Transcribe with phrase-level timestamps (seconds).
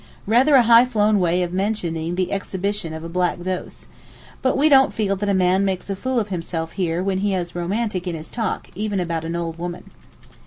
[0.25, 3.85] Rather a highflown way of mentioning the 'exhibition' of a black dose.
[4.41, 7.35] But we don't feel that a man makes a fool of himself here when he
[7.35, 9.91] is romantic in his talk even about an old woman.